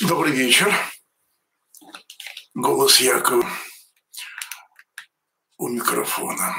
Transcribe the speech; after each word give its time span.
Добрый 0.00 0.30
вечер. 0.30 0.72
Голос 2.54 3.00
Якова 3.00 3.50
у 5.56 5.68
микрофона. 5.68 6.54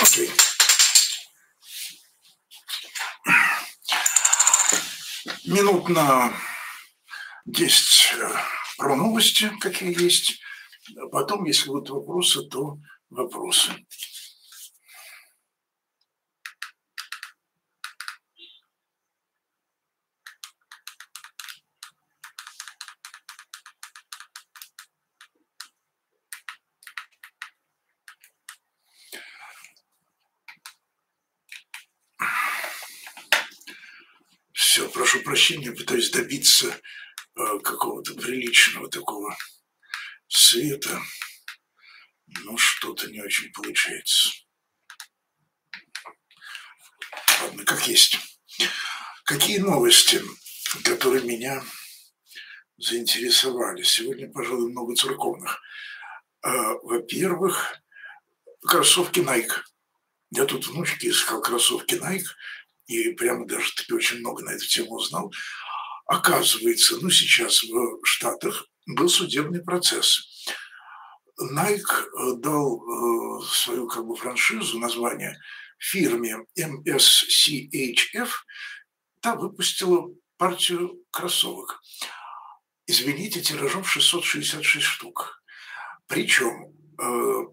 Окей. 0.00 0.30
Минут 5.44 5.90
на 5.90 6.32
10 7.44 8.14
э, 8.14 8.36
про 8.78 8.96
новости, 8.96 9.50
какие 9.60 10.02
есть. 10.02 10.40
Потом, 11.12 11.44
если 11.44 11.68
будут 11.68 11.90
вопросы, 11.90 12.40
то 12.48 12.78
вопросы. 13.10 13.72
Прощения, 35.22 35.72
пытаюсь 35.72 36.10
добиться 36.10 36.68
э, 36.68 37.58
какого-то 37.62 38.14
приличного 38.14 38.88
такого 38.88 39.36
света, 40.26 41.00
но 42.26 42.56
что-то 42.56 43.10
не 43.10 43.20
очень 43.20 43.52
получается. 43.52 44.30
Ладно, 47.42 47.64
как 47.64 47.86
есть. 47.86 48.18
Какие 49.24 49.58
новости, 49.58 50.22
которые 50.84 51.24
меня 51.24 51.62
заинтересовали? 52.76 53.82
Сегодня, 53.82 54.30
пожалуй, 54.30 54.70
много 54.70 54.94
церковных. 54.96 55.60
Э, 56.42 56.50
во-первых, 56.82 57.76
кроссовки 58.62 59.20
Nike. 59.20 59.62
Я 60.30 60.44
тут 60.44 60.66
внучке 60.66 61.10
искал 61.10 61.40
кроссовки 61.40 61.94
Nike– 61.94 62.26
и 62.88 63.10
прямо 63.12 63.46
даже 63.46 63.72
таки 63.74 63.92
очень 63.92 64.18
много 64.18 64.42
на 64.42 64.50
эту 64.50 64.66
тему 64.66 64.96
узнал. 64.96 65.32
Оказывается, 66.06 66.96
ну 67.00 67.10
сейчас 67.10 67.62
в 67.62 68.00
Штатах 68.02 68.66
был 68.86 69.08
судебный 69.08 69.62
процесс. 69.62 70.46
Nike 71.40 71.84
э, 71.84 72.32
дал 72.38 72.80
э, 72.80 73.44
свою 73.46 73.86
как 73.86 74.04
бы 74.06 74.16
франшизу, 74.16 74.78
название 74.78 75.38
фирме 75.78 76.38
MSCHF, 76.58 78.30
та 79.20 79.36
выпустила 79.36 80.08
партию 80.36 81.04
кроссовок. 81.10 81.80
Извините, 82.86 83.42
тиражом 83.42 83.84
666 83.84 84.84
штук. 84.84 85.42
Причем 86.06 86.74
э, 86.98 87.44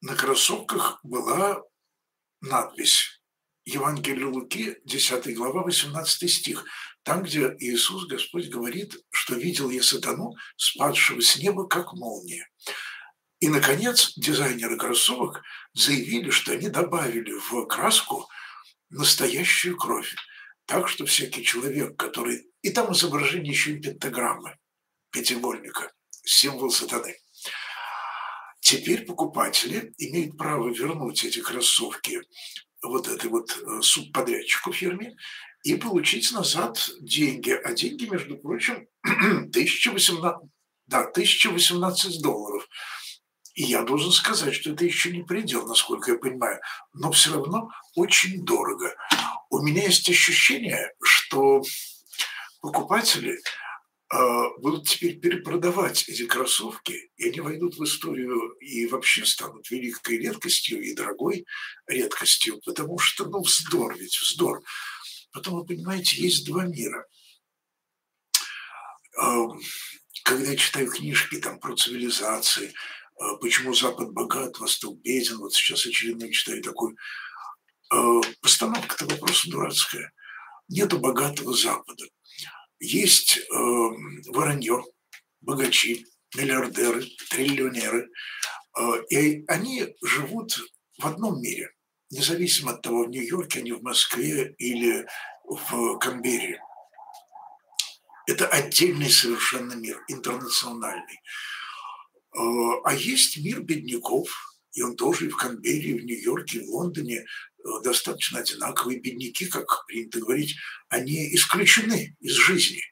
на 0.00 0.16
кроссовках 0.16 1.00
была 1.04 1.62
надпись 2.40 3.19
Евангелие 3.74 4.26
Луки, 4.26 4.76
10 4.84 5.34
глава, 5.36 5.62
18 5.62 6.30
стих, 6.30 6.64
там, 7.02 7.22
где 7.22 7.54
Иисус, 7.58 8.06
Господь, 8.06 8.48
говорит, 8.48 8.96
что 9.10 9.34
видел 9.34 9.70
я 9.70 9.82
сатану, 9.82 10.34
спадшего 10.56 11.20
с 11.20 11.36
неба, 11.36 11.66
как 11.66 11.92
молния. 11.92 12.48
И, 13.38 13.48
наконец, 13.48 14.12
дизайнеры 14.16 14.76
кроссовок 14.76 15.42
заявили, 15.72 16.30
что 16.30 16.52
они 16.52 16.68
добавили 16.68 17.32
в 17.32 17.66
краску 17.66 18.28
настоящую 18.90 19.76
кровь. 19.76 20.14
Так 20.66 20.88
что 20.88 21.06
всякий 21.06 21.44
человек, 21.44 21.96
который... 21.96 22.46
И 22.62 22.70
там 22.70 22.92
изображение 22.92 23.52
еще 23.52 23.72
и 23.72 23.80
пентаграммы, 23.80 24.58
пятигольника, 25.10 25.92
символ 26.24 26.70
сатаны. 26.70 27.16
Теперь 28.60 29.06
покупатели 29.06 29.94
имеют 29.96 30.36
право 30.36 30.68
вернуть 30.68 31.24
эти 31.24 31.40
кроссовки 31.40 32.20
вот 32.82 33.08
этой 33.08 33.30
вот 33.30 33.50
э, 33.56 33.82
субподрядчику 33.82 34.72
фирме 34.72 35.16
и 35.62 35.74
получить 35.76 36.32
назад 36.32 36.90
деньги. 37.00 37.50
А 37.50 37.72
деньги, 37.72 38.06
между 38.06 38.36
прочим, 38.38 38.86
1018, 39.02 40.50
да, 40.86 41.00
1018 41.00 42.22
долларов. 42.22 42.66
И 43.54 43.64
я 43.64 43.82
должен 43.82 44.12
сказать, 44.12 44.54
что 44.54 44.70
это 44.70 44.84
еще 44.84 45.10
не 45.10 45.22
предел, 45.22 45.66
насколько 45.66 46.12
я 46.12 46.18
понимаю, 46.18 46.60
но 46.94 47.10
все 47.10 47.34
равно 47.34 47.70
очень 47.94 48.44
дорого. 48.44 48.94
У 49.50 49.58
меня 49.58 49.84
есть 49.84 50.08
ощущение, 50.08 50.94
что 51.02 51.62
покупатели 52.62 53.38
будут 54.58 54.88
теперь 54.88 55.20
перепродавать 55.20 56.08
эти 56.08 56.26
кроссовки, 56.26 57.10
и 57.16 57.28
они 57.28 57.40
войдут 57.40 57.76
в 57.76 57.84
историю 57.84 58.56
и 58.60 58.86
вообще 58.86 59.24
станут 59.24 59.70
великой 59.70 60.18
редкостью 60.18 60.82
и 60.82 60.94
дорогой 60.94 61.46
редкостью, 61.86 62.60
потому 62.64 62.98
что, 62.98 63.26
ну, 63.26 63.40
вздор 63.40 63.96
ведь, 63.96 64.18
вздор. 64.20 64.62
Потом, 65.32 65.54
вы 65.54 65.64
понимаете, 65.64 66.20
есть 66.20 66.44
два 66.44 66.64
мира. 66.64 67.06
Когда 70.24 70.50
я 70.50 70.56
читаю 70.56 70.90
книжки 70.90 71.36
там 71.36 71.60
про 71.60 71.76
цивилизации, 71.76 72.72
а, 73.16 73.36
почему 73.36 73.74
Запад 73.74 74.12
богат, 74.12 74.58
Восток 74.58 74.98
беден, 75.00 75.38
вот 75.38 75.52
сейчас 75.52 75.86
очередной 75.86 76.32
читаю 76.32 76.62
такой, 76.62 76.94
а, 77.90 78.20
постановка-то 78.40 79.06
вопроса 79.06 79.50
дурацкая. 79.50 80.12
Нету 80.68 80.98
богатого 80.98 81.54
Запада 81.54 82.06
есть 82.80 83.38
э, 83.38 83.42
воронье, 84.28 84.82
богачи, 85.40 86.06
миллиардеры, 86.36 87.04
триллионеры, 87.28 88.10
э, 88.78 88.82
и 89.10 89.44
они 89.46 89.94
живут 90.02 90.58
в 90.98 91.06
одном 91.06 91.40
мире, 91.40 91.70
независимо 92.10 92.72
от 92.72 92.82
того, 92.82 93.04
в 93.04 93.10
Нью-Йорке 93.10 93.60
они 93.60 93.72
в 93.72 93.82
Москве 93.82 94.54
или 94.58 95.06
в 95.44 95.98
Канберре. 95.98 96.60
Это 98.26 98.46
отдельный 98.46 99.10
совершенно 99.10 99.74
мир, 99.74 100.02
интернациональный. 100.08 101.20
Э, 102.34 102.40
а 102.84 102.94
есть 102.94 103.38
мир 103.38 103.60
бедняков, 103.60 104.30
и 104.72 104.82
он 104.82 104.96
тоже 104.96 105.26
и 105.26 105.30
в 105.30 105.36
Канберре, 105.36 105.90
и 105.90 106.00
в 106.00 106.04
Нью-Йорке, 106.04 106.58
и 106.58 106.66
в 106.66 106.70
Лондоне 106.70 107.26
достаточно 107.82 108.40
одинаковые 108.40 109.00
бедняки, 109.00 109.46
как 109.46 109.84
принято 109.86 110.20
говорить, 110.20 110.56
они 110.88 111.34
исключены 111.34 112.16
из 112.20 112.32
жизни. 112.32 112.82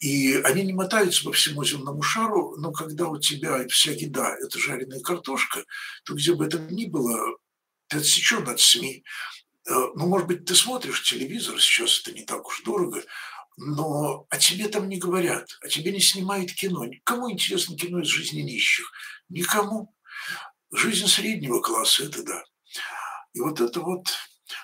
И 0.00 0.34
они 0.44 0.62
не 0.62 0.72
мотаются 0.72 1.24
по 1.24 1.32
всему 1.32 1.62
земному 1.62 2.02
шару, 2.02 2.56
но 2.56 2.72
когда 2.72 3.08
у 3.08 3.18
тебя 3.18 3.66
вся 3.68 3.92
еда– 3.92 4.34
это 4.40 4.58
жареная 4.58 5.00
картошка, 5.00 5.64
то 6.04 6.14
где 6.14 6.34
бы 6.34 6.46
это 6.46 6.58
ни 6.58 6.86
было, 6.86 7.36
ты 7.88 7.98
отсечен 7.98 8.48
от 8.48 8.60
СМИ. 8.60 9.04
Э, 9.68 9.72
ну, 9.94 10.06
может 10.06 10.26
быть, 10.26 10.46
ты 10.46 10.54
смотришь 10.54 11.02
телевизор, 11.02 11.60
сейчас 11.60 12.00
это 12.00 12.12
не 12.12 12.24
так 12.24 12.46
уж 12.46 12.62
дорого, 12.62 13.04
но 13.58 14.26
о 14.30 14.38
тебе 14.38 14.68
там 14.68 14.88
не 14.88 14.98
говорят, 14.98 15.58
о 15.60 15.68
тебе 15.68 15.92
не 15.92 16.00
снимают 16.00 16.52
кино. 16.52 16.86
Кому 17.04 17.30
интересно 17.30 17.76
кино 17.76 18.00
из 18.00 18.08
жизни 18.08 18.40
нищих? 18.40 18.90
Никому. 19.28 19.94
Жизнь 20.72 21.08
среднего 21.08 21.60
класса– 21.60 22.04
это 22.06 22.22
да. 22.22 22.42
И 23.32 23.40
вот 23.40 23.60
это 23.60 23.80
вот, 23.80 24.06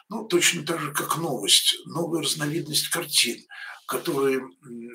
ну, 0.08 0.26
точно 0.26 0.64
так 0.64 0.80
же, 0.80 0.92
как 0.92 1.16
новость, 1.18 1.76
новая 1.86 2.22
разновидность 2.22 2.88
картин, 2.88 3.38
которые 3.86 4.40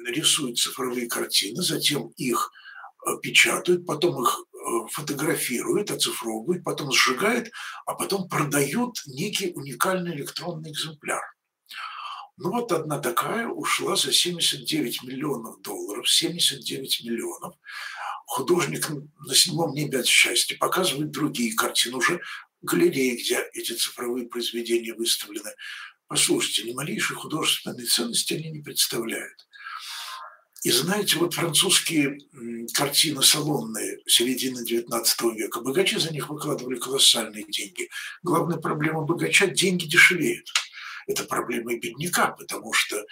рисуют 0.07 0.57
цифровые 0.57 1.07
картины, 1.07 1.61
затем 1.61 2.09
их 2.17 2.51
э, 3.05 3.11
печатают, 3.21 3.85
потом 3.85 4.21
их 4.21 4.37
э, 4.53 4.87
фотографируют, 4.91 5.91
оцифровывают, 5.91 6.63
потом 6.63 6.91
сжигают, 6.91 7.51
а 7.85 7.95
потом 7.95 8.27
продают 8.27 9.01
некий 9.05 9.53
уникальный 9.53 10.13
электронный 10.13 10.71
экземпляр. 10.71 11.21
Ну 12.37 12.51
вот 12.51 12.71
одна 12.71 12.99
такая 12.99 13.47
ушла 13.47 13.95
за 13.95 14.11
79 14.11 15.03
миллионов 15.03 15.61
долларов, 15.61 16.09
79 16.09 17.03
миллионов 17.03 17.55
художник 18.25 18.89
на 18.89 19.35
седьмом 19.35 19.73
небе 19.73 19.99
от 19.99 20.07
счастья 20.07 20.57
показывает 20.57 21.11
другие 21.11 21.53
картины, 21.53 21.97
уже 21.97 22.21
галереи, 22.61 23.15
где 23.15 23.39
эти 23.53 23.73
цифровые 23.73 24.27
произведения 24.27 24.93
выставлены. 24.93 25.51
Послушайте, 26.07 26.63
ни 26.63 26.73
малейшей 26.73 27.15
художественной 27.15 27.85
ценности 27.85 28.33
они 28.33 28.51
не 28.51 28.61
представляют. 28.61 29.47
И 30.63 30.69
знаете, 30.69 31.17
вот 31.17 31.33
французские 31.33 32.19
картины 32.73 33.23
салонные 33.23 33.99
середины 34.05 34.63
XIX 34.63 35.03
века, 35.33 35.61
богачи 35.61 35.97
за 35.97 36.13
них 36.13 36.29
выкладывали 36.29 36.77
колоссальные 36.77 37.45
деньги. 37.49 37.89
Главная 38.21 38.57
проблема 38.57 39.01
богача– 39.01 39.47
деньги 39.47 39.85
дешевеют. 39.85 40.47
Это 41.07 41.23
проблема 41.23 41.73
и 41.73 41.79
бедняка, 41.79 42.27
потому 42.27 42.73
что 42.73 42.97
э, 42.97 43.05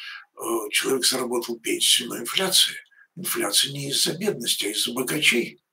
человек 0.72 1.06
заработал 1.06 1.60
пенсию, 1.60 2.10
но 2.10 2.20
инфляция. 2.20 2.78
Инфляция 3.16 3.72
не 3.72 3.90
из-за 3.90 4.14
бедности, 4.14 4.66
а 4.66 4.70
из-за 4.70 4.94
богачей. 4.94 5.64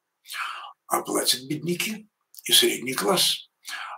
А 0.87 1.03
платят 1.03 1.43
бедняки 1.43 2.09
и 2.45 2.53
средний 2.53 2.95
класс. 2.95 3.51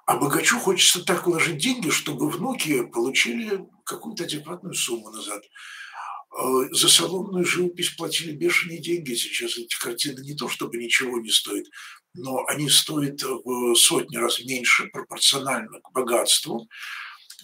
А 0.09 0.17
богачу 0.17 0.59
хочется 0.59 1.05
так 1.05 1.27
вложить 1.27 1.59
деньги, 1.59 1.91
чтобы 1.91 2.31
внуки 2.31 2.83
получили 2.83 3.69
какую-то 3.85 4.25
адекватную 4.25 4.73
сумму 4.73 5.11
назад. 5.11 5.43
Э, 5.45 6.45
за 6.73 6.89
салонную 6.89 7.45
живопись 7.45 7.91
платили 7.91 8.33
бешеные 8.33 8.81
деньги. 8.81 9.13
Сейчас 9.13 9.59
эти 9.59 9.79
картины 9.79 10.21
не 10.21 10.35
то 10.35 10.49
чтобы 10.49 10.79
ничего 10.79 11.21
не 11.21 11.29
стоят, 11.29 11.67
но 12.15 12.43
они 12.47 12.71
стоят 12.71 13.23
в 13.23 13.75
сотни 13.75 14.17
раз 14.17 14.43
меньше 14.43 14.87
пропорционально 14.87 15.79
к 15.83 15.93
богатству 15.93 16.67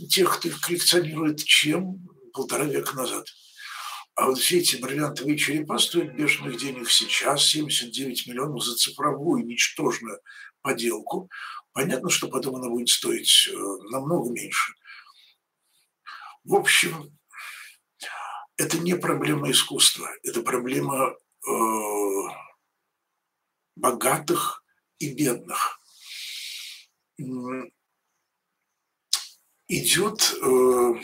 тех, 0.09 0.39
кто 0.39 0.49
их 0.49 0.59
коллекционирует, 0.63 1.45
чем 1.45 2.09
полтора 2.33 2.65
века 2.65 2.97
назад. 2.97 3.27
А 4.17 4.27
вот 4.27 4.39
все 4.39 4.59
эти 4.59 4.77
бриллиантовые 4.77 5.37
черепа 5.37 5.79
стоят 5.79 6.15
бешеных 6.15 6.57
денег 6.57 6.89
сейчас, 6.89 7.47
79 7.47 8.29
миллионов 8.29 8.65
за 8.65 8.77
цифровую 8.77 9.45
ничтожную 9.45 10.21
поделку. 10.63 11.29
Понятно, 11.73 12.11
что 12.11 12.29
потом 12.29 12.57
она 12.57 12.69
будет 12.69 12.89
стоить 12.89 13.49
э, 13.51 13.57
намного 13.91 14.31
меньше. 14.31 14.75
В 16.45 16.55
общем, 16.55 17.19
это 18.57 18.79
не 18.79 18.95
проблема 18.95 19.51
искусства, 19.51 20.09
это 20.23 20.43
проблема 20.43 21.11
э, 21.11 21.51
богатых 23.75 24.65
и 24.99 25.13
бедных. 25.13 25.81
Идет 29.67 30.35
э, 30.41 30.95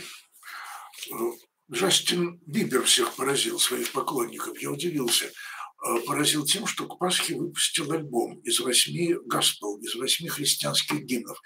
э, 1.11 1.50
Джастин 1.73 2.41
Бибер 2.47 2.83
всех 2.85 3.15
поразил, 3.15 3.59
своих 3.59 3.93
поклонников. 3.93 4.61
Я 4.61 4.71
удивился. 4.71 5.27
Э, 5.27 6.01
поразил 6.07 6.45
тем, 6.45 6.67
что 6.67 6.87
к 6.87 6.99
Пасхе 6.99 7.37
выпустил 7.37 7.91
альбом 7.93 8.41
из 8.41 8.61
восьми 8.61 9.15
госпел, 9.27 9.79
из 9.79 9.95
восьми 9.95 10.29
христианских 10.29 11.01
гимнов. 11.05 11.41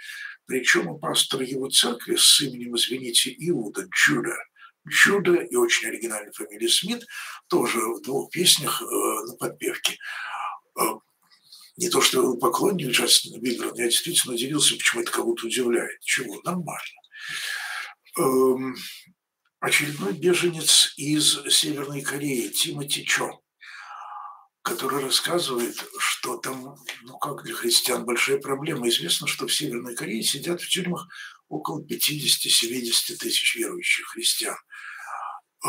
Причем 0.46 0.88
у 0.88 0.98
пастора 0.98 1.44
его 1.44 1.68
церкви 1.70 2.16
с 2.16 2.40
именем, 2.40 2.76
извините, 2.76 3.34
Иуда, 3.38 3.86
Джуда– 3.90 4.36
Чудо 4.90 5.34
и 5.34 5.56
очень 5.56 5.88
оригинальная 5.88 6.32
фамилия 6.32 6.68
Смит, 6.68 7.06
тоже 7.48 7.78
в 7.78 8.02
двух 8.02 8.30
песнях 8.30 8.82
э, 8.82 8.84
на 8.84 9.36
подпевке. 9.36 9.96
Э, 10.78 10.82
не 11.76 11.88
то, 11.88 12.00
что 12.00 12.34
я 12.34 12.38
поклонник 12.38 12.90
Джастина 12.90 13.40
Бибера, 13.40 13.72
я 13.76 13.86
действительно 13.86 14.34
удивился, 14.34 14.76
почему 14.76 15.02
это 15.02 15.10
кого-то 15.10 15.46
удивляет. 15.46 16.00
Чего? 16.00 16.40
Нормально. 16.42 17.00
Эм, 18.18 18.76
очередной 19.64 20.12
беженец 20.12 20.93
из 20.96 21.43
Северной 21.49 22.02
Кореи, 22.02 22.49
Тимоти 22.49 23.05
Чо, 23.05 23.40
который 24.61 25.02
рассказывает, 25.02 25.82
что 25.99 26.37
там, 26.37 26.76
ну 27.02 27.19
как 27.19 27.44
для 27.44 27.55
христиан, 27.55 28.05
большая 28.05 28.38
проблема. 28.38 28.88
Известно, 28.88 29.26
что 29.26 29.46
в 29.46 29.55
Северной 29.55 29.94
Корее 29.94 30.22
сидят 30.22 30.61
в 30.61 30.69
тюрьмах 30.69 31.08
около 31.49 31.82
50-70 31.82 33.16
тысяч 33.16 33.56
верующих 33.56 34.06
христиан. 34.08 34.56
Э, 35.64 35.69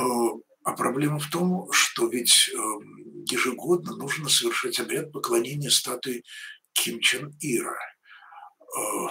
а 0.65 0.73
проблема 0.73 1.19
в 1.19 1.29
том, 1.29 1.71
что 1.71 2.07
ведь 2.07 2.49
эм, 2.53 3.23
ежегодно 3.29 3.95
нужно 3.95 4.27
совершать 4.27 4.79
обряд 4.79 5.11
поклонения 5.13 5.69
статуи 5.69 6.25
Ким 6.73 6.99
Чен 6.99 7.33
Ира, 7.39 7.77
э, 7.77 9.07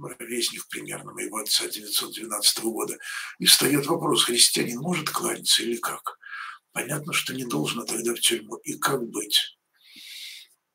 ровесник 0.00 0.66
примерно 0.68 1.12
моего 1.12 1.38
отца 1.38 1.68
912 1.68 2.64
года. 2.64 2.96
И 3.38 3.46
встает 3.46 3.86
вопрос, 3.86 4.24
христианин 4.24 4.78
может 4.80 5.10
кланяться 5.10 5.62
или 5.62 5.76
как? 5.76 6.18
Понятно, 6.72 7.12
что 7.12 7.34
не 7.34 7.44
должно 7.44 7.84
тогда 7.84 8.14
в 8.14 8.20
тюрьму. 8.20 8.56
И 8.56 8.74
как 8.78 9.02
быть? 9.08 9.58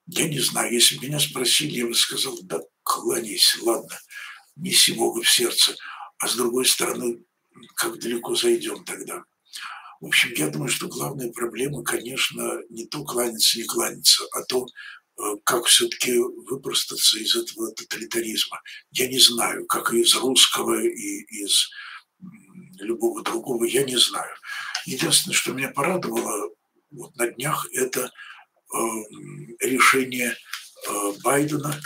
Я 0.08 0.28
не 0.28 0.40
знаю, 0.40 0.74
если 0.74 0.98
бы 0.98 1.08
меня 1.08 1.20
спросили, 1.20 1.80
я 1.80 1.88
бы 1.88 1.94
сказал, 1.94 2.38
да 2.44 2.60
кланяйся, 2.84 3.64
ладно 3.64 4.00
неси 4.60 4.94
Бога 4.94 5.22
в 5.22 5.30
сердце, 5.30 5.76
а 6.20 6.28
с 6.28 6.36
другой 6.36 6.66
стороны, 6.66 7.24
как 7.76 8.00
далеко 8.00 8.36
зайдем 8.36 8.84
тогда. 8.84 9.24
В 10.02 10.08
общем, 10.08 10.32
я 10.36 10.50
думаю, 10.50 10.70
что 10.70 10.88
главная 10.88 11.32
проблема, 11.32 11.84
конечно, 11.84 12.60
не 12.70 12.86
то 12.86 13.04
кланяться, 13.04 13.58
не 13.58 13.66
кланяться, 13.66 14.26
а 14.34 14.44
то, 14.44 14.66
как 15.44 15.66
все-таки 15.66 16.18
выпростаться 16.18 17.18
из 17.18 17.36
этого 17.36 17.72
тоталитаризма. 17.72 18.62
Я 18.92 19.08
не 19.08 19.20
знаю, 19.20 19.66
как 19.66 19.94
из 19.94 20.16
русского 20.16 20.82
и 20.82 21.22
из 21.44 21.70
любого 22.80 23.22
другого, 23.24 23.66
я 23.66 23.84
не 23.84 23.98
знаю. 23.98 24.34
Единственное, 24.86 25.36
что 25.36 25.54
меня 25.54 25.70
порадовало 25.70 26.50
вот 26.92 27.16
на 27.18 27.28
днях, 27.28 27.68
это 27.74 28.06
э, 28.74 28.78
решение 29.60 30.36
э, 30.88 31.14
Байдена 31.24 31.80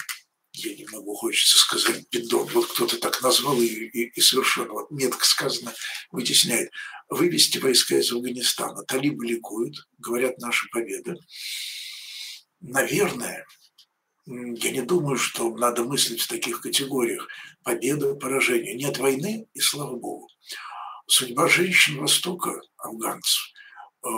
я 0.56 0.76
не 0.76 0.86
могу, 0.86 1.16
хочется 1.16 1.58
сказать, 1.58 2.06
бедон. 2.12 2.48
Вот 2.54 2.72
кто-то 2.72 2.98
так 2.98 3.22
назвал 3.22 3.60
и, 3.60 3.66
и, 3.66 4.10
и 4.10 4.22
совершенно 4.22 4.74
вот 4.74 4.92
метко 4.92 5.26
сказано, 5.26 5.74
вытесняет. 6.12 6.72
Вывести 7.10 7.58
войска 7.58 7.98
из 7.98 8.12
Афганистана. 8.12 8.84
Талибы 8.84 9.26
ликуют, 9.26 9.88
говорят, 9.98 10.38
наша 10.38 10.68
победа. 10.72 11.16
Наверное, 12.64 13.46
я 14.26 14.72
не 14.72 14.82
думаю, 14.82 15.18
что 15.18 15.56
надо 15.56 15.84
мыслить 15.84 16.22
в 16.22 16.28
таких 16.28 16.62
категориях. 16.62 17.28
Победа, 17.64 18.16
поражение. 18.16 18.74
Нет 18.74 18.98
войны, 18.98 19.48
и 19.54 19.60
слава 19.60 19.96
богу. 19.96 20.28
Судьба 21.06 21.48
женщин 21.48 22.00
Востока, 22.00 22.60
афганцев, 22.78 23.52
э, 24.06 24.10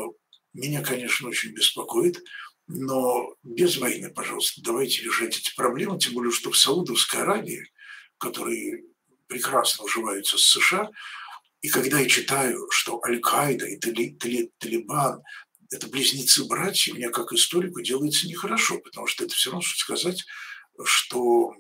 меня, 0.53 0.81
конечно, 0.81 1.27
очень 1.27 1.51
беспокоит– 1.53 2.23
но 2.67 3.35
без 3.43 3.77
войны, 3.77 4.09
пожалуйста, 4.09 4.61
давайте 4.63 5.03
решать 5.03 5.37
эти 5.37 5.55
проблемы, 5.55 5.99
тем 5.99 6.13
более, 6.13 6.31
что 6.31 6.51
в 6.51 6.57
Саудовской 6.57 7.21
Аравии, 7.21 7.71
которые 8.17 8.83
прекрасно 9.27 9.85
уживаются 9.85 10.37
с 10.37 10.45
США, 10.45 10.89
и 11.61 11.69
когда 11.69 11.99
я 11.99 12.09
читаю, 12.09 12.67
что 12.71 13.01
Аль-Каида 13.03 13.67
и 13.67 13.77
Тали, 13.77 14.15
Тали, 14.19 14.51
Талибан– 14.57 15.21
это 15.75 15.87
близнецы-братья, 15.87 16.93
мне 16.93 17.09
как 17.09 17.33
историку 17.33 17.81
делается 17.81 18.27
нехорошо, 18.27 18.79
потому 18.79 19.07
что 19.07 19.25
это 19.25 19.35
все 19.35 19.51
равно, 19.51 19.61
что 19.61 19.77
сказать, 19.77 20.25
что, 20.83 21.53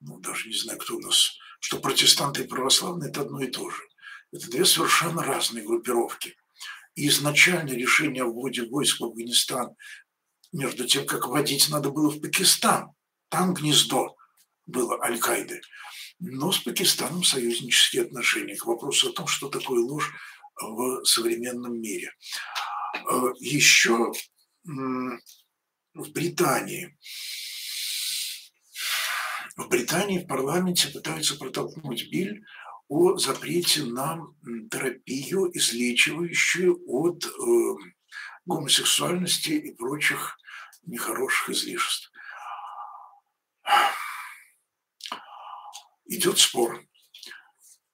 ну, 0.00 0.18
даже 0.20 0.48
не 0.48 0.56
знаю, 0.56 0.78
кто 0.78 0.96
у 0.96 1.00
нас, 1.00 1.36
что 1.60 1.78
протестанты 1.78 2.42
и 2.42 2.46
православные– 2.46 3.10
это 3.10 3.22
одно 3.22 3.40
и 3.42 3.50
то 3.50 3.68
же. 3.70 3.82
Это 4.32 4.50
две 4.50 4.64
совершенно 4.64 5.22
разные 5.22 5.64
группировки. 5.64 6.36
И 6.94 7.08
изначально 7.08 7.70
решение 7.70 8.22
о 8.22 8.26
вводе 8.26 8.64
войск 8.64 9.00
в 9.00 9.04
Афганистан 9.04 9.76
между 10.52 10.86
тем, 10.86 11.06
как 11.06 11.26
вводить 11.26 11.68
надо 11.68 11.90
было 11.90 12.10
в 12.10 12.20
Пакистан. 12.20 12.90
Там 13.28 13.54
гнездо 13.54 14.16
было 14.66 15.00
Аль-Каиды. 15.02 15.60
Но 16.18 16.52
с 16.52 16.58
Пакистаном 16.58 17.24
союзнические 17.24 18.02
отношения 18.02 18.56
к 18.56 18.66
вопросу 18.66 19.10
о 19.10 19.12
том, 19.12 19.26
что 19.26 19.48
такое 19.48 19.80
ложь 19.80 20.12
в 20.60 21.04
современном 21.04 21.80
мире. 21.80 22.12
Э, 22.94 23.32
Еще 23.38 24.12
в 24.64 26.12
Британии 26.12 26.96
в 29.56 29.68
Британии 29.68 30.18
в 30.18 30.26
парламенте 30.26 30.88
пытаются 30.88 31.36
протолкнуть 31.36 32.10
биль 32.10 32.44
о 32.88 33.16
запрете 33.18 33.84
на 33.84 34.18
терапию, 34.70 35.50
излечивающую 35.56 36.80
от 36.86 37.24
э, 37.24 37.30
гомосексуальности 38.46 39.50
и 39.50 39.74
прочих 39.74 40.38
нехороших 40.84 41.50
излишеств. 41.50 42.10
Идет 46.06 46.38
спор. 46.38 46.82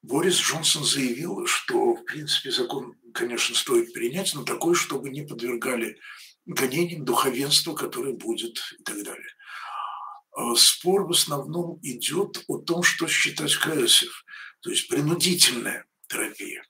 Борис 0.03 0.37
Джонсон 0.37 0.85
заявил, 0.85 1.47
что, 1.47 1.97
в 1.97 2.05
принципе, 2.05 2.51
закон, 2.51 2.95
конечно, 3.17 3.55
стоит 3.55 3.93
принять, 3.93 4.35
но 4.35 4.45
такой, 4.45 4.75
чтобы 4.75 5.09
не 5.11 5.23
подвергали 5.23 5.99
гонениям 6.45 7.05
духовенства, 7.05 7.75
которое 7.75 8.13
будет 8.13 8.61
и 8.79 8.83
так 8.83 9.03
далее. 9.03 9.29
А 10.33 10.55
спор 10.55 11.07
в 11.07 11.11
основном 11.11 11.81
идет 11.83 12.45
о 12.47 12.59
том, 12.59 12.83
что 12.83 13.09
считать 13.09 13.57
КСФ, 13.57 14.25
то 14.61 14.71
есть 14.71 14.89
принудительная 14.89 15.87
терапия. 16.09 16.63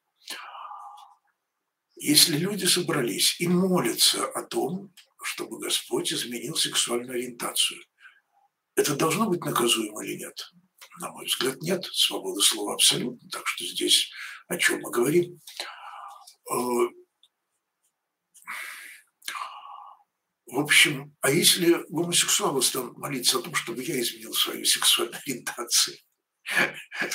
Если 1.97 2.37
люди 2.37 2.67
собрались 2.67 3.41
и 3.41 3.49
молятся 3.49 4.25
о 4.27 4.43
том, 4.43 4.93
чтобы 5.23 5.59
Господь 5.59 6.13
изменил 6.13 6.55
сексуальную 6.55 7.17
ориентацию. 7.17 7.81
Это 8.77 8.95
должно 8.95 9.29
быть 9.29 9.45
наказуемо 9.45 10.05
или 10.05 10.19
нет? 10.19 10.53
На 11.01 11.11
мой 11.11 11.27
взгляд, 11.27 11.61
нет. 11.63 11.85
Свобода 11.87 12.41
слова 12.41 12.75
абсолютно. 12.75 13.29
Так 13.31 13.47
что 13.47 13.65
здесь 13.65 14.11
о 14.49 14.57
чем 14.57 14.81
мы 14.83 14.91
говорим? 14.91 15.41
Э, 16.51 16.55
в 20.47 20.61
общем, 20.61 21.17
а 21.21 21.31
если 21.31 21.85
гомосексуалы 21.89 22.63
станут 22.63 22.97
молиться 22.99 23.39
о 23.39 23.43
том, 23.43 23.55
чтобы 23.55 23.83
я 23.83 24.01
изменил 24.01 24.33
свою 24.33 24.65
сексуальную 24.65 25.21
ориентацию, 25.27 25.97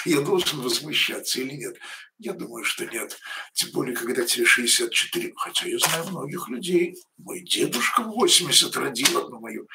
я 0.05 0.21
должен 0.21 0.61
возмущаться 0.61 1.39
или 1.39 1.53
нет? 1.53 1.77
Я 2.19 2.33
думаю, 2.33 2.65
что 2.65 2.85
нет. 2.85 3.17
Тем 3.53 3.71
более, 3.71 3.95
когда 3.95 4.25
тебе 4.25 4.45
64. 4.45 5.31
Хотя 5.37 5.67
я 5.67 5.79
знаю 5.79 6.09
многих 6.09 6.49
людей. 6.49 6.95
Мой 7.17 7.41
дедушка 7.41 8.03
в 8.03 8.07
80 8.07 8.75
родил 8.75 9.17
одну 9.17 9.39
мою 9.39 9.67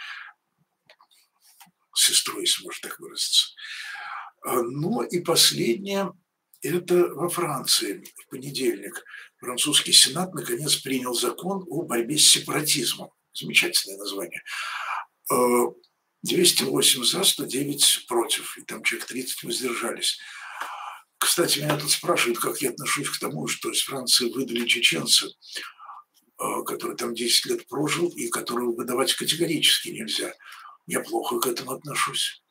сестрой, 1.94 2.42
если 2.42 2.62
можно 2.62 2.88
так 2.88 3.00
выразиться. 3.00 3.54
А, 4.44 4.62
ну 4.62 5.02
и 5.02 5.20
последнее, 5.20 6.12
это 6.60 7.08
во 7.14 7.28
Франции 7.28 8.04
в 8.16 8.30
понедельник. 8.30 9.02
Французский 9.38 9.92
сенат 9.92 10.34
наконец 10.34 10.76
принял 10.76 11.14
закон 11.14 11.64
о 11.68 11.82
борьбе 11.82 12.18
с 12.18 12.28
сепаратизмом. 12.28 13.10
Замечательное 13.34 13.98
название. 13.98 14.42
208 16.22 17.00
а, 17.00 17.04
за, 17.04 17.24
109 17.24 18.06
против, 18.08 18.56
и 18.58 18.62
там 18.62 18.82
человек 18.82 19.08
30 19.08 19.42
воздержались. 19.42 20.18
Кстати, 21.18 21.58
меня 21.58 21.76
тут 21.76 21.90
спрашивают, 21.90 22.38
как 22.38 22.62
я 22.62 22.70
отношусь 22.70 23.10
к 23.10 23.18
тому, 23.18 23.46
что 23.46 23.70
из 23.70 23.82
Франции 23.82 24.30
выдали 24.30 24.66
чеченца, 24.66 25.28
а, 26.38 26.62
который 26.62 26.96
там 26.96 27.14
10 27.14 27.46
лет 27.46 27.66
прожил 27.66 28.08
и 28.08 28.28
которого 28.28 28.74
выдавать 28.74 29.14
категорически 29.14 29.88
нельзя. 29.88 30.32
Я 30.86 31.00
плохо 31.00 31.40
к 31.40 31.46
этому 31.46 31.72
отношусь. 31.72 32.42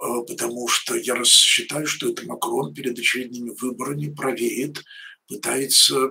А, 0.00 0.22
потому 0.22 0.68
что 0.68 0.94
я 0.96 1.22
считаю, 1.24 1.86
что 1.86 2.10
это 2.10 2.26
Макрон 2.26 2.74
перед 2.74 2.98
очередными 2.98 3.54
выборами 3.58 4.14
правеет, 4.14 4.82
пытается 5.28 6.10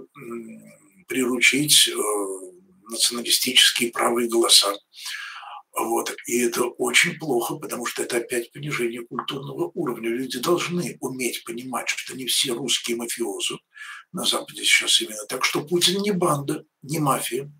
приручить 1.07 1.89
э, 1.89 1.93
националистические 2.89 3.91
правые 3.91 4.29
голоса. 4.29 4.73
Вот. 5.75 6.15
И 6.27 6.39
это 6.39 6.65
очень 6.65 7.17
плохо, 7.17 7.55
потому 7.55 7.85
что 7.85 8.03
это 8.03 8.17
опять 8.17 8.51
понижение 8.51 9.05
культурного 9.05 9.71
уровня. 9.73 10.09
Люди 10.09 10.39
должны 10.39 10.97
уметь 10.99 11.43
понимать, 11.43 11.89
что 11.89 12.15
не 12.15 12.27
все 12.27 12.53
русские 12.53 12.95
мафиозы 12.95 13.57
на 14.11 14.23
Западе 14.23 14.63
сейчас 14.63 15.01
именно 15.01 15.25
так, 15.27 15.43
что 15.43 15.65
Путин 15.65 16.01
не 16.01 16.11
банда, 16.11 16.63
не 16.83 16.99
мафия, 16.99 17.51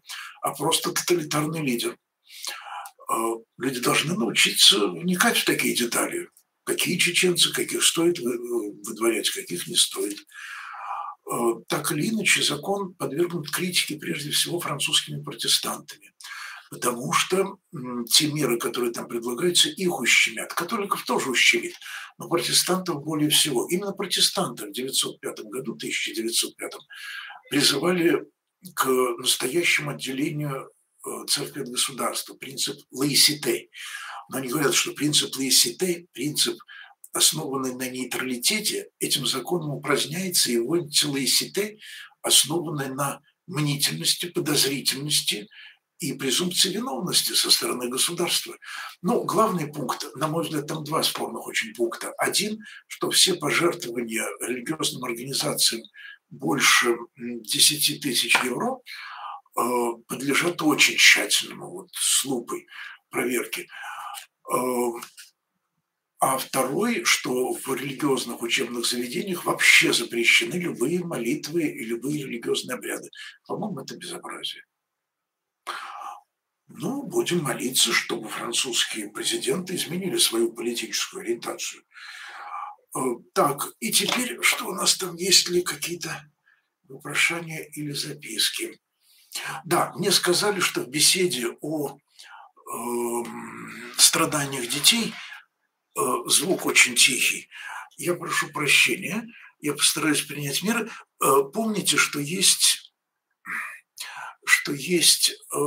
а 0.42 0.52
просто 0.54 0.92
тоталитарный 0.92 1.62
лидер. 1.62 1.98
А, 3.10 3.34
люди 3.58 3.80
должны 3.80 4.16
научиться 4.16 4.88
вникать 4.88 5.38
в 5.38 5.46
такие 5.46 5.76
детали. 5.76 6.30
Какие 6.66 6.98
чеченцы, 6.98 7.52
каких 7.52 7.84
стоит 7.84 8.20
выдворять, 8.20 9.30
каких 9.32 9.68
не 9.68 9.76
стоит. 9.76 10.20
А, 11.30 11.56
так 11.68 11.92
или 11.92 12.10
иначе, 12.10 12.44
закон 12.44 12.94
подвергнут 12.94 13.50
критике 13.50 13.98
прежде 13.98 14.32
всего 14.32 14.60
французскими 14.60 15.22
протестантами. 15.22 16.14
Потому 16.70 17.14
что 17.14 17.58
те 18.10 18.32
меры, 18.32 18.58
которые 18.58 18.92
там 18.92 19.08
предлагаются, 19.08 19.70
их 19.70 20.00
ущемят. 20.00 20.54
Католиков 20.54 21.04
тоже 21.04 21.30
ущемит, 21.30 21.76
но 22.18 22.28
протестантов 22.28 23.04
более 23.04 23.30
всего. 23.30 23.68
Именно 23.70 23.92
протестанты 23.92 24.66
в 24.66 24.72
1905 24.72 25.40
году, 25.46 25.74
1905, 25.74 26.74
призывали 27.52 28.26
к 28.74 28.88
настоящему 29.20 29.92
отделению 29.92 30.72
Э, 31.06 31.26
церкви 31.28 31.64
от 31.64 31.70
государства, 31.70 32.34
принцип 32.34 32.80
лаисите. 32.92 33.68
Но 34.30 34.38
они 34.38 34.48
говорят, 34.48 34.74
что 34.74 34.94
принцип 34.94 35.36
лаисите, 35.36 36.08
принцип, 36.14 36.58
основанный 37.14 37.76
на 37.76 37.90
нейтралитете, 37.90 38.90
этим 39.00 39.26
законом 39.26 39.72
упраздняется 39.72 40.52
и 40.52 40.58
вводится 40.58 41.10
лаисите, 41.10 41.78
основанный 42.22 42.90
на 42.90 43.22
мнительности, 43.48 44.28
подозрительности 44.28 45.48
и 46.00 46.14
презумпции 46.14 46.70
виновности 46.70 47.34
со 47.34 47.50
стороны 47.50 47.88
государства. 47.88 48.58
Но 49.02 49.24
главный 49.24 49.68
пункт, 49.68 50.06
на 50.16 50.28
мой 50.28 50.44
взгляд, 50.44 50.68
там 50.68 50.84
два 50.84 51.04
спорных 51.04 51.48
очень 51.48 51.74
пункта. 51.74 52.12
Один, 52.18 52.60
что 52.88 53.10
все 53.12 53.36
пожертвования 53.36 54.26
религиозным 54.42 55.04
организациям 55.06 55.84
больше 56.30 56.98
10 57.16 58.02
тысяч 58.02 58.36
евро– 58.44 58.80
Э, 59.56 59.94
подлежат 60.08 60.62
очень 60.64 60.98
тщательному, 60.98 61.70
вот, 61.70 61.90
с 61.94 62.26
лупой 62.26 62.66
проверки. 63.10 63.68
А 66.26 66.38
второй, 66.38 67.04
что 67.04 67.52
в 67.52 67.68
религиозных 67.68 68.42
учебных 68.42 68.86
заведениях 68.86 69.44
вообще 69.44 69.92
запрещены 69.92 70.54
любые 70.54 71.04
молитвы 71.04 71.64
и 71.64 71.84
любые 71.84 72.24
религиозные 72.24 72.76
обряды. 72.78 73.10
По-моему, 73.46 73.82
это 73.82 73.98
безобразие. 73.98 74.64
Ну, 76.70 77.04
будем 77.04 77.44
молиться, 77.44 77.92
чтобы 77.92 78.30
французские 78.30 79.10
президенты 79.10 79.76
изменили 79.76 80.16
свою 80.16 80.54
политическую 80.54 81.24
ориентацию. 81.24 81.84
Э, 82.96 83.00
так, 83.34 83.74
и 83.82 83.92
теперь, 83.92 84.42
что 84.44 84.68
у 84.68 84.74
нас 84.74 84.96
там, 84.96 85.18
есть 85.18 85.50
ли 85.50 85.62
какие-то 85.62 86.32
вопрошания 86.88 87.64
или 87.74 87.92
записки? 87.92 88.80
Да, 89.66 89.92
мне 89.98 90.10
сказали, 90.10 90.62
что 90.62 90.86
в 90.86 90.88
беседе 90.88 91.50
о 91.60 91.98
э, 91.98 93.24
страданиях 93.98 94.70
детей 94.70 95.14
звук 96.28 96.66
очень 96.66 96.96
тихий. 96.96 97.50
Я 97.98 98.16
прошу 98.16 98.50
прощения, 98.50 99.28
я 99.60 99.74
постараюсь 99.74 100.22
принять 100.22 100.64
меры. 100.64 100.90
Э, 101.22 101.44
помните, 101.54 101.98
что 101.98 102.20
есть, 102.20 102.94
что 104.46 104.74
есть 104.74 105.32
э, 105.54 105.58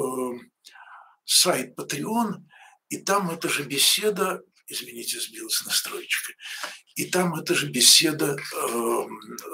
сайт 1.24 1.78
Patreon, 1.78 2.42
и 2.88 2.98
там 2.98 3.30
эта 3.30 3.48
же 3.48 3.64
беседа, 3.64 4.42
извините, 4.66 5.20
сбилась 5.20 5.64
настроечка, 5.64 6.32
и 6.94 7.06
там 7.06 7.34
эта 7.34 7.54
же 7.54 7.70
беседа, 7.70 8.36
э, 8.36 9.06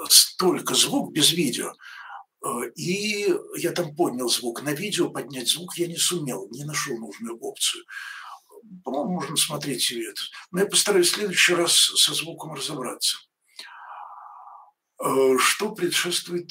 столько 0.09 0.73
звук 0.73 1.13
без 1.13 1.31
видео– 1.31 1.73
Э, 2.43 2.69
и 2.75 3.33
я 3.57 3.71
там 3.71 3.95
поднял 3.95 4.29
звук. 4.29 4.63
На 4.63 4.73
видео 4.73 5.09
поднять 5.09 5.49
звук 5.49 5.77
я 5.77 5.87
не 5.87 5.97
сумел, 5.97 6.47
не 6.51 6.63
нашел 6.63 6.97
нужную 6.97 7.37
опцию. 7.39 7.83
По-моему, 8.83 9.13
можно 9.13 9.35
смотреть 9.35 9.91
и 9.91 10.01
это. 10.01 10.21
Но 10.51 10.61
я 10.61 10.65
постараюсь 10.65 11.11
в 11.11 11.15
следующий 11.15 11.53
раз 11.53 11.73
со 11.73 12.13
звуком 12.13 12.53
разобраться. 12.53 13.17
Э, 15.03 15.37
что 15.37 15.73
предшествует 15.73 16.49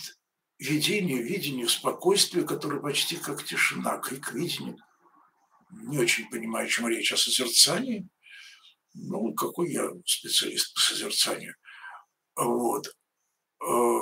видению, 0.59 1.25
видению, 1.25 1.69
спокойствию, 1.69 2.47
которое 2.47 2.81
почти 2.81 3.17
как 3.17 3.45
тишина, 3.45 3.99
крик 3.99 4.33
видению. 4.33 4.77
Не 5.71 5.99
очень 5.99 6.29
понимаю, 6.29 6.67
о 6.67 6.69
чем 6.69 6.89
речь, 6.89 7.13
о 7.13 7.17
созерцании. 7.17 8.09
Ну, 8.95 9.33
какой 9.35 9.73
я 9.73 9.89
специалист 10.05 10.75
по 10.75 10.81
созерцанию. 10.81 11.57
Вот 12.37 12.95
э, 13.67 14.01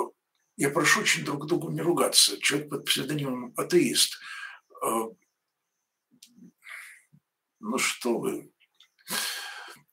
я 0.57 0.69
прошу 0.69 1.01
очень 1.01 1.23
друг 1.23 1.47
другу 1.47 1.71
не 1.71 1.81
ругаться. 1.81 2.39
Человек 2.39 2.69
под 2.69 2.85
псевдонимом 2.85 3.53
атеист. 3.55 4.19
Ну 7.61 7.77
что 7.77 8.17
вы. 8.17 8.51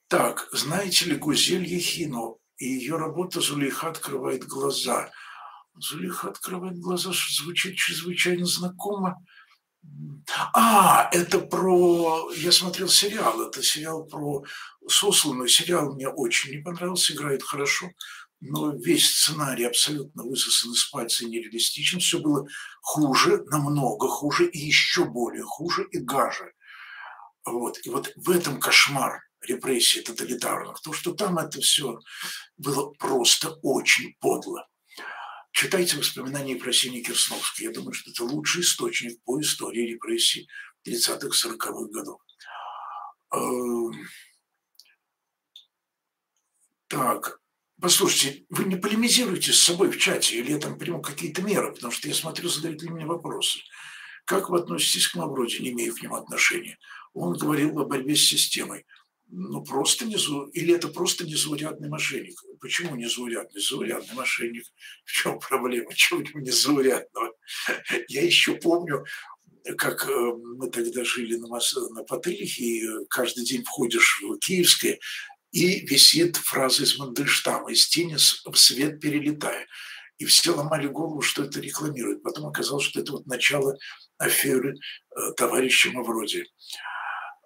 Так, 0.09 0.49
знаете 0.53 1.05
ли 1.05 1.17
Гузель 1.17 1.67
Ехину? 1.67 2.39
И 2.57 2.67
ее 2.67 2.97
работа 2.97 3.41
«Зулейха 3.41 3.89
открывает 3.89 4.45
глаза». 4.45 5.11
«Зулейха 5.75 6.31
открывает 6.31 6.79
глаза» 6.79 7.13
звучит 7.13 7.77
чрезвычайно 7.77 8.47
знакомо. 8.47 9.23
А, 10.55 11.09
это 11.13 11.39
про... 11.41 12.33
Я 12.33 12.53
смотрел 12.53 12.89
сериал. 12.89 13.43
Это 13.43 13.63
сериал 13.63 14.07
про 14.07 14.43
сосланную. 14.89 15.49
Сериал 15.49 15.95
мне 15.95 16.09
очень 16.09 16.51
не 16.51 16.63
понравился, 16.63 17.13
играет 17.13 17.43
хорошо 17.43 17.91
но 18.41 18.71
весь 18.77 19.07
сценарий 19.07 19.65
абсолютно 19.65 20.23
высосан 20.23 20.73
из 20.73 20.85
пальца 20.91 21.25
и 21.25 21.29
нереалистичен. 21.29 21.99
Все 21.99 22.21
было 22.21 22.47
хуже, 22.81 23.43
намного 23.47 24.09
хуже 24.09 24.49
и 24.49 24.59
еще 24.59 25.05
более 25.05 25.43
хуже 25.43 25.87
и 25.91 25.99
гаже. 25.99 26.53
Вот. 27.53 27.79
И 27.85 27.91
вот 27.91 28.13
в 28.17 28.31
этом 28.31 28.61
кошмар 28.61 29.23
репрессий 29.41 30.03
тоталитарных, 30.03 30.81
то, 30.81 30.93
что 30.93 31.13
там 31.13 31.39
это 31.39 31.61
все 31.61 31.99
было 32.57 32.91
просто 32.99 33.59
очень 33.63 34.15
подло. 34.21 34.69
Читайте 35.53 35.97
воспоминания 35.97 36.57
про 36.57 36.73
Сини 36.73 37.03
Кирсновской. 37.03 37.67
Я 37.67 37.73
думаю, 37.73 37.93
что 37.93 38.11
это 38.11 38.25
лучший 38.25 38.63
источник 38.63 39.23
по 39.25 39.41
истории 39.41 39.93
репрессий 39.93 40.49
30-40-х 40.87 41.89
годов. 41.91 42.21
Эм. 43.33 44.09
Так, 46.89 47.41
Послушайте, 47.81 48.45
вы 48.51 48.65
не 48.65 48.75
полемизируете 48.75 49.53
с 49.53 49.63
собой 49.63 49.91
в 49.91 49.99
чате, 49.99 50.39
или 50.39 50.51
я 50.51 50.59
там 50.59 50.77
приму 50.77 51.01
какие-то 51.01 51.43
меры, 51.43 51.73
потому 51.73 51.93
что 51.93 52.09
я 52.09 52.15
смотрю, 52.15 52.49
задают 52.49 52.83
ли 52.83 52.91
мне 52.91 53.07
вопросы. 53.07 53.61
Как 54.29 54.51
вы 54.51 54.59
относитесь 54.59 55.09
к 55.09 55.15
Мавроди, 55.15 55.57
не 55.57 55.71
имея 55.71 55.91
к 55.91 56.03
нему 56.03 56.17
отношения? 56.17 56.79
Он 57.15 57.35
говорил 57.35 57.79
о 57.79 57.87
борьбе 57.87 58.15
с 58.15 58.29
системой. 58.29 58.85
Ну, 59.27 59.65
просто 59.65 60.05
не 60.05 60.17
или 60.53 60.75
это 60.75 60.89
просто 60.89 61.27
незаурядный 61.27 61.89
мошенник. 61.89 62.39
Почему 62.61 62.95
незаурядный? 62.95 63.63
Заурядный 63.63 64.15
мошенник. 64.15 64.65
В 65.07 65.13
чем 65.13 65.39
проблема? 65.39 65.95
Чего 65.95 66.21
в 66.21 66.25
нем 66.25 66.43
незаурядного? 66.43 67.33
Я 68.09 68.23
еще 68.23 68.57
помню, 68.57 69.03
как 69.79 70.07
э, 70.07 70.13
мы 70.13 70.71
тогда 70.71 71.05
жили 71.05 71.37
на, 71.37 71.49
на 71.49 72.05
Потылихе, 72.05 72.65
и 72.65 73.07
каждый 73.09 73.47
день 73.47 73.65
входишь 73.65 74.21
в 74.21 74.39
Киевское, 74.41 74.99
и 75.53 75.87
висит 75.87 76.37
фраза 76.37 76.85
из 76.85 76.99
Мандельштама 76.99 77.73
«из 77.73 77.89
тени 77.89 78.17
в 78.17 78.57
свет 78.57 79.01
перелетая». 79.01 79.67
И 80.19 80.25
все 80.25 80.55
ломали 80.55 80.89
голову, 80.89 81.23
что 81.23 81.45
это 81.45 81.61
рекламирует. 81.61 82.23
Потом 82.23 82.47
оказалось, 82.47 82.85
что 82.85 83.01
это 83.01 83.13
вот 83.13 83.27
начало 83.27 83.77
аферы 84.19 84.75
э, 84.75 85.33
товарища 85.37 85.91
Мавроди. 85.93 86.47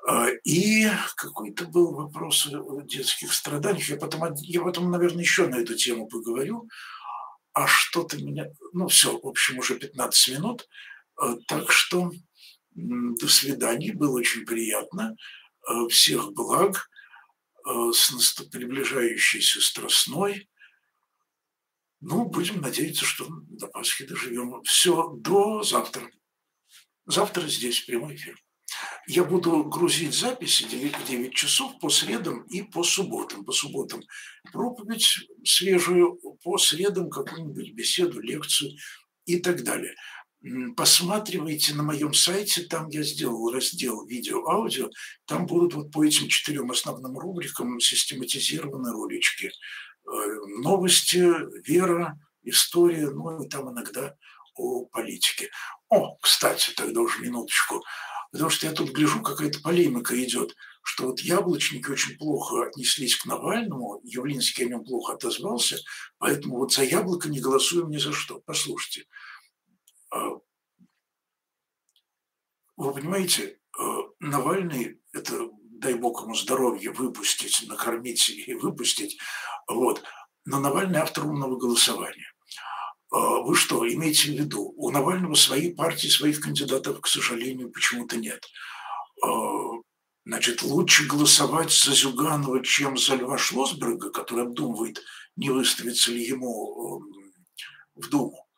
А, 0.08 0.28
и 0.44 0.88
какой-то 1.16 1.66
был 1.66 1.94
вопрос 1.94 2.46
о 2.46 2.80
детских 2.82 3.32
страданиях. 3.32 3.88
Я 3.88 3.96
потом, 3.96 4.34
я 4.42 4.62
потом, 4.62 4.90
наверное, 4.90 5.22
еще 5.22 5.46
на 5.46 5.56
эту 5.56 5.74
тему 5.74 6.08
поговорю. 6.08 6.68
А 7.52 7.66
что-то 7.66 8.16
меня... 8.16 8.46
Ну, 8.72 8.88
все, 8.88 9.18
в 9.18 9.26
общем, 9.26 9.58
уже 9.58 9.78
15 9.78 10.34
минут. 10.36 10.66
А, 11.16 11.36
так 11.46 11.70
что 11.70 12.10
до 12.74 13.28
свидания, 13.28 13.92
было 13.92 14.18
очень 14.18 14.44
приятно. 14.44 15.14
А, 15.66 15.88
всех 15.88 16.32
благ 16.32 16.88
с 17.64 18.10
приближающейся 18.50 19.60
страстной. 19.60 20.48
Ну, 22.04 22.24
будем 22.24 22.60
надеяться, 22.60 23.04
что 23.04 23.28
до 23.28 23.68
Пасхи 23.68 24.04
доживем. 24.04 24.60
Все, 24.64 25.14
до 25.18 25.62
завтра. 25.62 26.10
Завтра 27.06 27.46
здесь 27.46 27.80
прямой 27.82 28.16
эфир. 28.16 28.36
Я 29.06 29.22
буду 29.22 29.62
грузить 29.64 30.12
записи 30.12 30.68
9, 30.68 31.04
9 31.08 31.32
часов 31.32 31.78
по 31.78 31.90
средам 31.90 32.42
и 32.46 32.62
по 32.62 32.82
субботам. 32.82 33.44
По 33.44 33.52
субботам 33.52 34.02
проповедь 34.52 35.28
свежую, 35.44 36.18
по 36.42 36.58
средам 36.58 37.08
какую-нибудь 37.08 37.72
беседу, 37.72 38.20
лекцию 38.20 38.72
и 39.24 39.38
так 39.38 39.62
далее. 39.62 39.94
Посматривайте 40.76 41.72
на 41.74 41.84
моем 41.84 42.14
сайте, 42.14 42.62
там 42.62 42.88
я 42.88 43.04
сделал 43.04 43.52
раздел 43.52 44.04
видео-аудио, 44.06 44.90
там 45.24 45.46
будут 45.46 45.74
вот 45.74 45.92
по 45.92 46.04
этим 46.04 46.26
четырем 46.26 46.72
основным 46.72 47.16
рубрикам 47.16 47.78
систематизированы 47.78 48.90
ролички. 48.90 49.52
Э, 50.04 50.10
новости, 50.62 51.22
вера, 51.66 52.18
история, 52.42 53.10
ну 53.10 53.42
и 53.42 53.48
там 53.48 53.70
иногда 53.70 54.16
о 54.54 54.86
политике. 54.86 55.50
О, 55.88 56.16
кстати, 56.16 56.72
тогда 56.74 57.00
уже 57.00 57.20
минуточку. 57.20 57.82
Потому 58.32 58.50
что 58.50 58.66
я 58.66 58.72
тут 58.72 58.90
гляжу, 58.90 59.22
какая-то 59.22 59.60
полемика 59.60 60.20
идет, 60.22 60.54
что 60.82 61.08
вот 61.08 61.20
яблочники 61.20 61.88
очень 61.90 62.16
плохо 62.16 62.66
отнеслись 62.66 63.16
к 63.16 63.26
Навальному, 63.26 64.00
Явлинский 64.04 64.64
о 64.64 64.68
нем 64.68 64.84
плохо 64.84 65.14
отозвался, 65.14 65.78
поэтому 66.18 66.56
вот 66.56 66.72
за 66.72 66.82
яблоко 66.82 67.28
не 67.28 67.40
голосуем 67.40 67.90
ни 67.90 67.98
за 67.98 68.12
что. 68.12 68.40
Послушайте, 68.40 69.04
а, 70.10 70.30
вы 72.76 72.94
понимаете, 72.94 73.60
а, 73.78 73.98
Навальный– 74.18 75.00
это, 75.12 75.50
дай 75.82 75.94
бог 75.94 76.22
ему 76.22 76.34
здоровья, 76.34 76.92
выпустить, 76.92 77.68
накормить 77.68 78.28
и 78.28 78.54
выпустить, 78.54 79.18
вот. 79.68 80.02
Но 80.44 80.58
Навальный 80.58 81.00
автор 81.00 81.26
умного 81.26 81.56
голосования. 81.56 82.32
А, 83.10 83.40
вы 83.40 83.54
что, 83.54 83.86
имеете 83.86 84.32
в 84.32 84.34
виду, 84.34 84.72
у 84.76 84.90
Навального 84.90 85.34
своей 85.34 85.74
партии, 85.74 86.08
своих 86.08 86.40
кандидатов, 86.40 87.00
к 87.00 87.06
сожалению, 87.06 87.70
почему-то 87.70 88.16
нет. 88.16 88.44
А, 89.22 89.28
значит, 90.24 90.62
лучше 90.62 91.06
голосовать 91.06 91.72
за 91.72 91.94
Зюганова, 91.94 92.64
чем 92.64 92.96
за 92.96 93.16
Льва 93.16 93.38
Шлосберга, 93.38 94.10
который 94.10 94.44
обдумывает, 94.44 95.02
не 95.36 95.50
выставится 95.50 96.10
ли 96.10 96.24
ему 96.24 97.02
эм, 97.02 97.32
в 97.94 98.08
Думу. 98.08 98.48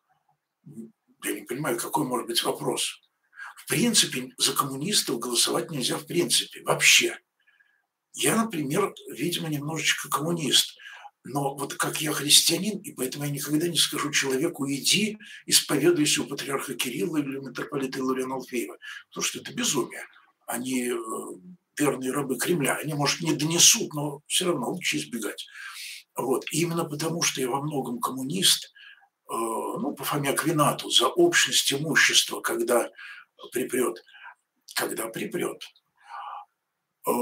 Я 1.25 1.33
не 1.33 1.43
понимаю, 1.43 1.78
какой 1.78 2.04
может 2.04 2.26
быть 2.26 2.43
вопрос. 2.45 3.00
В 3.56 3.68
принципе, 3.68 4.30
за 4.37 4.52
коммунистов 4.54 5.18
голосовать 5.18 5.70
нельзя 5.70 5.96
в 5.96 6.06
принципе, 6.06 6.62
вообще. 6.62 7.18
Я, 8.12 8.37
например, 8.37 8.94
видимо, 9.11 9.49
немножечко 9.49 10.08
коммунист– 10.08 10.78
но 11.25 11.56
вот 11.56 11.75
как 11.75 12.02
я 12.02 12.12
христианин, 12.12 12.78
и 12.80 12.92
поэтому 12.92 13.25
я 13.25 13.30
никогда 13.30 13.66
не 13.66 13.78
скажу 13.78 14.11
человеку 14.11 14.70
«иди, 14.70 15.18
исповедуйся 15.46 16.23
у 16.23 16.26
патриарха 16.26 16.75
Кирилла 16.75 17.16
или 17.16 17.38
митрополита 17.38 17.99
Илариана 17.99 18.34
Алфеева», 18.34 18.76
потому 19.08 19.25
что 19.25 19.38
это 19.38 19.54
безумие. 19.54 20.02
Они 20.46 20.90
э, 20.90 20.96
верные 21.78 22.12
рабы 22.12 22.37
Кремля, 22.37 22.76
они, 22.76 22.92
может, 22.92 23.23
не 23.23 23.32
донесут, 23.32 23.94
но 23.94 24.20
все 24.26 24.44
равно 24.44 24.70
лучше 24.70 24.99
избегать. 24.99 25.46
Вот. 26.14 26.44
И 26.52 26.61
именно 26.61 26.84
потому, 26.84 27.23
что 27.23 27.40
я 27.40 27.49
во 27.49 27.62
многом 27.62 28.00
коммунист, 28.00 28.66
э, 28.66 29.32
ну, 29.32 29.94
по 29.94 30.04
Фоме 30.04 30.28
Аквинату, 30.28 30.90
за 30.90 31.08
общность 31.08 31.73
имущества, 31.73 32.43
когда 32.43 32.90
припрет, 33.50 34.02
когда 34.75 35.09
припрет, 35.09 35.63
э, 37.07 37.13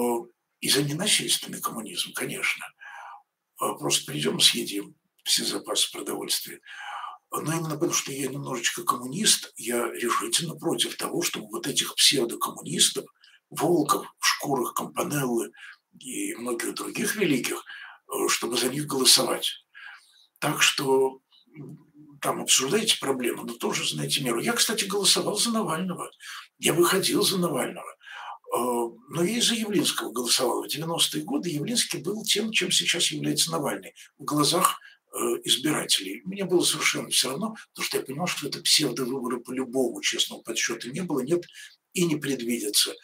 и 0.60 0.68
за 0.68 0.82
ненасильственный 0.82 1.60
коммунизм, 1.60 2.12
конечно– 2.12 2.66
а 3.62 3.74
просто 3.74 4.10
придем 4.10 4.40
съедим 4.40 4.96
все 5.22 5.44
запасы 5.44 5.92
продовольствия. 5.92 6.60
Но 7.30 7.52
именно 7.52 7.76
потому, 7.76 7.92
что 7.92 8.10
я 8.10 8.26
немножечко 8.26 8.82
коммунист, 8.82 9.52
я 9.56 9.88
решительно 9.92 10.56
против 10.56 10.96
того, 10.96 11.22
чтобы 11.22 11.46
вот 11.46 11.68
этих 11.68 11.94
псевдокоммунистов, 11.94 13.04
Волков 13.50 14.06
в 14.18 14.26
шкурах 14.26 14.74
Компанеллы 14.74 15.52
и 15.98 16.34
многих 16.34 16.74
других 16.74 17.14
великих, 17.14 17.62
э, 18.08 18.28
чтобы 18.28 18.56
за 18.56 18.68
них 18.68 18.86
голосовать. 18.86 19.64
Так 20.40 20.60
что 20.60 21.20
там 22.20 22.40
обсуждаете 22.40 22.98
проблему, 23.00 23.42
но 23.44 23.54
тоже 23.54 23.86
знаете 23.86 24.22
меру. 24.22 24.40
Я, 24.40 24.52
кстати, 24.52 24.84
голосовал 24.84 25.36
за 25.36 25.50
Навального. 25.50 26.10
Я 26.58 26.72
выходил 26.72 27.22
за 27.22 27.38
Навального. 27.38 27.96
Э, 28.54 28.58
но 29.08 29.24
я 29.24 29.38
из-за 29.38 29.54
Явлинского 29.54 30.12
голосовал. 30.12 30.62
В 30.62 30.66
90-е 30.66 31.24
годы 31.24 31.50
Явлинский 31.50 31.98
был 31.98 32.22
тем, 32.22 32.52
чем 32.52 32.70
сейчас 32.70 33.10
является 33.10 33.50
Навальный 33.50 33.94
в 34.18 34.24
глазах 34.24 34.78
э, 35.12 35.18
избирателей. 35.44 36.22
Мне 36.24 36.44
было 36.44 36.62
совершенно 36.62 37.08
все 37.08 37.30
равно, 37.30 37.56
потому 37.72 37.86
что 37.86 37.96
я 37.98 38.04
понимал, 38.04 38.26
что 38.28 38.46
это 38.46 38.60
псевдовыборы 38.60 39.40
по-любому, 39.40 40.00
честного 40.00 40.42
подсчета 40.42 40.90
не 40.90 41.00
было, 41.00 41.20
нет 41.20 41.44
и 41.92 42.04
не 42.04 42.16
предвидится. 42.16 42.94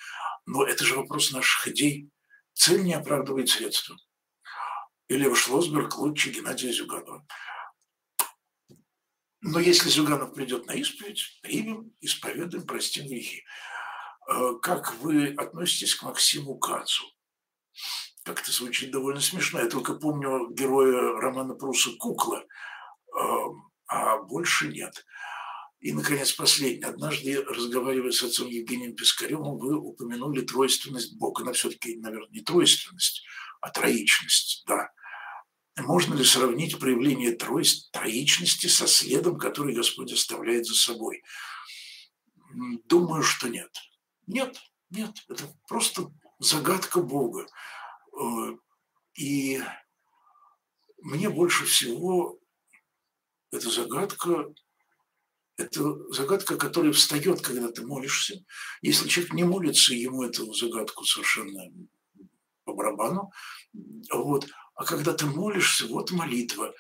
Но 0.46 0.64
это 0.64 0.84
же 0.84 0.96
вопрос 0.96 1.32
наших 1.32 1.68
идей. 1.68 2.08
Цель 2.54 2.82
не 2.82 2.94
оправдывает 2.94 3.48
средства. 3.48 3.96
Или 5.08 5.32
Шлосберг 5.32 5.96
лучше 5.98 6.30
Геннадия 6.30 6.72
Зюганова. 6.72 7.26
Но 9.40 9.60
если 9.60 9.88
Зюганов 9.88 10.34
придет 10.34 10.66
на 10.66 10.72
исповедь, 10.72 11.38
примем, 11.42 11.92
исповедуем, 12.00 12.66
простим 12.66 13.06
грехи. 13.06 13.44
Э, 14.28 14.54
как 14.60 14.94
вы 14.96 15.28
относитесь 15.34 15.94
к 15.94 16.02
Максиму 16.02 16.58
Кацу? 16.58 17.04
Как 18.24 18.40
это 18.42 18.50
звучит 18.50 18.90
довольно 18.90 19.20
смешно. 19.20 19.60
Я 19.60 19.68
только 19.68 19.94
помню 19.94 20.50
героя 20.50 21.18
романа 21.20 21.54
Пруса 21.54 21.90
«Кукла», 21.98 22.44
эм, 23.16 23.70
а 23.86 24.18
больше 24.18 24.68
нет. 24.68 25.06
И, 25.80 25.92
наконец, 25.92 26.32
последнее. 26.32 26.90
Однажды, 26.90 27.42
разговаривая 27.42 28.10
с 28.10 28.22
отцом 28.22 28.48
Евгением 28.48 28.96
Пискаревым, 28.96 29.58
вы 29.58 29.76
упомянули 29.76 30.40
тройственность 30.42 31.16
Бога. 31.16 31.42
Она 31.42 31.52
все-таки, 31.52 31.96
наверное, 31.96 32.28
не 32.30 32.40
тройственность, 32.40 33.24
а 33.60 33.70
троичность, 33.70 34.64
да. 34.66 34.90
Можно 35.78 36.14
ли 36.14 36.24
сравнить 36.24 36.78
проявление 36.78 37.32
троичности 37.32 38.66
со 38.66 38.86
следом, 38.86 39.38
который 39.38 39.74
Господь 39.74 40.12
оставляет 40.12 40.66
за 40.66 40.74
собой? 40.74 41.22
Думаю, 42.86 43.22
что 43.22 43.48
нет. 43.48 43.70
Нет, 44.26 44.58
нет, 44.90 45.14
это 45.28 45.44
просто 45.68 46.10
загадка 46.38 47.00
Бога. 47.00 47.46
Э, 48.18 48.56
и 49.14 49.62
мне 50.98 51.30
больше 51.30 51.64
всего 51.64 52.38
эта 53.50 53.70
загадка, 53.70 54.46
это 55.56 56.12
загадка, 56.12 56.56
которая 56.56 56.92
встает, 56.92 57.40
когда 57.40 57.70
ты 57.70 57.86
молишься. 57.86 58.44
Если 58.82 59.08
человек 59.08 59.32
не 59.32 59.44
молится, 59.44 59.94
ему 59.94 60.22
эту 60.24 60.52
загадку 60.52 61.04
совершенно 61.04 61.62
по 62.64 62.74
барабану. 62.74 63.30
Вот. 64.12 64.48
А 64.78 64.84
когда 64.84 65.12
ты 65.12 65.26
молишься, 65.26 65.88
вот 65.88 66.12
молитва. 66.12 66.72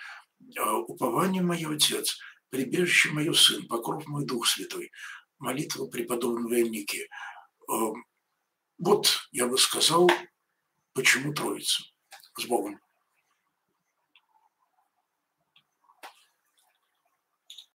«А, 0.56 0.76
упование 0.76 1.42
мое 1.42 1.74
Отец, 1.74 2.16
прибежище 2.48 3.10
мое 3.10 3.32
Сын, 3.32 3.66
покров 3.66 4.06
мой 4.06 4.24
Дух 4.24 4.46
Святой. 4.46 4.92
Молитва 5.40 5.86
преподобного 5.86 6.54
Ники. 6.62 7.08
Эм, 7.68 8.06
вот, 8.78 9.28
я 9.32 9.48
бы 9.48 9.58
сказал, 9.58 10.08
почему 10.92 11.34
Троица. 11.34 11.82
С 12.36 12.44
Богом. 12.46 12.80